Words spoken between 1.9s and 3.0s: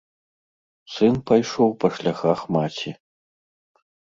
шляхах маці.